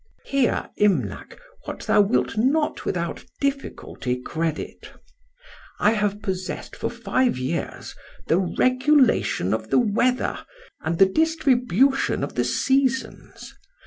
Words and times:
"'Hear, 0.25 0.71
Imlac, 0.77 1.39
what 1.65 1.81
thou 1.81 2.01
wilt 2.01 2.35
not 2.35 2.85
without 2.85 3.23
difficulty 3.39 4.19
credit. 4.19 4.91
I 5.79 5.91
have 5.91 6.23
possessed 6.23 6.75
for 6.75 6.89
five 6.89 7.37
years 7.37 7.93
the 8.25 8.39
regulation 8.39 9.53
of 9.53 9.69
the 9.69 9.77
weather 9.77 10.39
and 10.81 10.97
the 10.97 11.05
distribution 11.05 12.23
of 12.23 12.33
the 12.33 12.45
seasons. 12.45 13.53